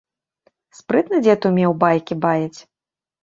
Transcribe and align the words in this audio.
Спрытна 0.77 1.19
дзед 1.27 1.45
умеў 1.51 1.71
байкі 1.83 2.13
баяць. 2.25 2.59